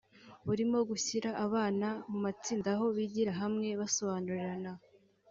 [0.47, 4.71] burimo gushyira abana mu matsinda aho bigira hamwe basobanurirana